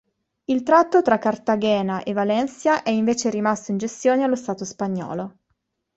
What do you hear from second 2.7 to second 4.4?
è invece rimasto in gestione allo